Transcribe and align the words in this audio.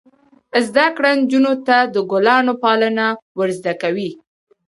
زده 0.67 0.85
کړه 0.95 1.09
نجونو 1.19 1.53
ته 1.67 1.77
د 1.93 1.95
ګلانو 2.11 2.53
پالنه 2.63 3.07
ور 3.37 3.49
زده 3.59 3.73
کوي. 3.81 4.09